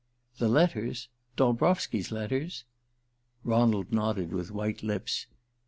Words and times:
"The 0.39 0.47
letters? 0.47 1.09
Dolbrowski's 1.37 2.11
letters?" 2.11 2.63
Ronald 3.43 3.91
nodded 3.93 4.33
with 4.33 4.49
white 4.49 4.81
lips. 4.81 5.27